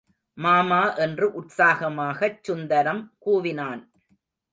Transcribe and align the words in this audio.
மாமா 0.37 0.95
என்று 0.95 1.27
உற்சாகமாகச் 1.31 2.39
சுந்தரம் 2.43 3.03
கூவினான். 3.25 3.83